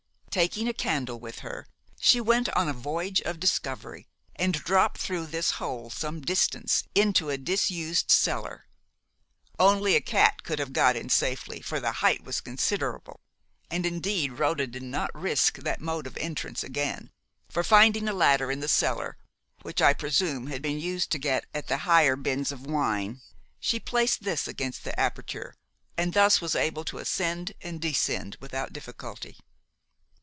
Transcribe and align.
Taking 0.33 0.69
a 0.69 0.73
candle 0.73 1.19
with 1.19 1.39
her, 1.39 1.67
she 1.99 2.21
went 2.21 2.47
on 2.53 2.69
a 2.69 2.73
voyage 2.73 3.19
of 3.23 3.37
discovery, 3.37 4.07
and 4.37 4.53
dropped 4.53 4.97
through 4.97 5.25
this 5.25 5.51
hole 5.59 5.89
some 5.89 6.21
distance 6.21 6.83
into 6.95 7.29
a 7.29 7.37
disused 7.37 8.09
cellar. 8.09 8.65
Only 9.59 9.93
a 9.93 9.99
cat 9.99 10.43
could 10.43 10.57
have 10.57 10.71
got 10.71 10.95
in 10.95 11.09
safely, 11.09 11.59
for 11.61 11.81
the 11.81 11.91
height 11.91 12.23
was 12.23 12.39
considerable; 12.39 13.19
and, 13.69 13.85
indeed, 13.85 14.31
Rhoda 14.31 14.67
did 14.67 14.83
not 14.83 15.13
risk 15.13 15.57
that 15.57 15.81
mode 15.81 16.07
of 16.07 16.15
entrance 16.15 16.63
again, 16.63 17.11
for, 17.49 17.61
finding 17.61 18.07
a 18.07 18.13
ladder 18.13 18.49
in 18.53 18.61
the 18.61 18.69
cellar, 18.69 19.17
which, 19.63 19.81
I 19.81 19.91
presume, 19.91 20.47
had 20.47 20.61
been 20.61 20.79
used 20.79 21.11
to 21.11 21.19
get 21.19 21.45
at 21.53 21.67
the 21.67 21.79
higher 21.79 22.15
bins 22.15 22.53
of 22.53 22.65
wine, 22.65 23.19
she 23.59 23.81
placed 23.81 24.23
this 24.23 24.47
against 24.47 24.85
the 24.85 24.97
aperture, 24.97 25.55
and 25.97 26.13
thus 26.13 26.39
was 26.39 26.55
enabled 26.55 26.87
to 26.87 26.99
ascend 26.99 27.51
and 27.59 27.81
descend 27.81 28.37
without 28.39 28.71
difficulty. 28.71 29.37